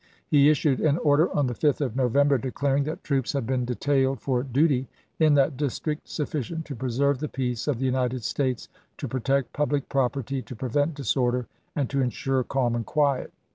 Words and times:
He 0.27 0.49
issued 0.49 0.79
an 0.79 0.97
order 0.97 1.31
on 1.31 1.45
the 1.45 1.53
5th 1.53 1.79
of 1.79 1.95
November 1.95 2.39
declaring 2.39 2.85
that 2.85 3.03
troops 3.03 3.29
lse*. 3.29 3.33
had 3.33 3.45
been 3.45 3.65
detailed 3.65 4.19
for 4.19 4.41
duty 4.41 4.87
in 5.19 5.35
that 5.35 5.57
district 5.57 6.09
sufficient 6.09 6.65
to 6.65 6.75
preserve 6.75 7.19
the 7.19 7.29
peace 7.29 7.67
of 7.67 7.77
the 7.77 7.85
United 7.85 8.23
States, 8.23 8.67
to 8.97 9.07
pro 9.07 9.19
tect 9.19 9.53
public 9.53 9.89
property, 9.89 10.41
to 10.41 10.55
prevent 10.55 10.95
disorder, 10.95 11.45
and 11.75 11.87
to 11.91 12.01
insure 12.01 12.43
calm 12.43 12.73
and 12.73 12.87
quiet. 12.87 13.31